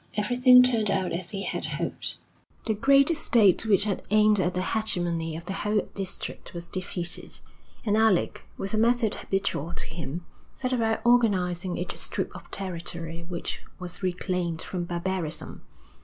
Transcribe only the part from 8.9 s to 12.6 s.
habitual to him, set about organising each strip of